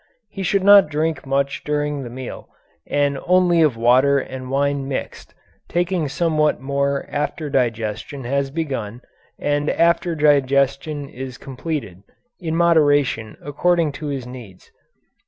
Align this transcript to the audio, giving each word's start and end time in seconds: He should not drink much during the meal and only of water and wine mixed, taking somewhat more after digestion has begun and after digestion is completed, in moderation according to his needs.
He 0.29 0.41
should 0.41 0.63
not 0.63 0.89
drink 0.89 1.27
much 1.27 1.63
during 1.63 2.01
the 2.01 2.09
meal 2.09 2.49
and 2.87 3.19
only 3.27 3.61
of 3.61 3.77
water 3.77 4.17
and 4.17 4.49
wine 4.49 4.87
mixed, 4.87 5.35
taking 5.69 6.07
somewhat 6.07 6.59
more 6.59 7.05
after 7.07 7.51
digestion 7.51 8.23
has 8.23 8.49
begun 8.49 9.01
and 9.37 9.69
after 9.69 10.15
digestion 10.15 11.07
is 11.07 11.37
completed, 11.37 12.01
in 12.39 12.55
moderation 12.55 13.37
according 13.43 13.91
to 13.91 14.07
his 14.07 14.25
needs. 14.25 14.71